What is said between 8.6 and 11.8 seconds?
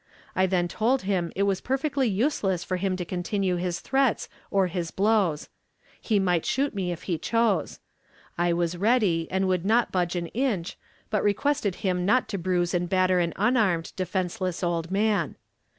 ready and would not budge an inch, but requested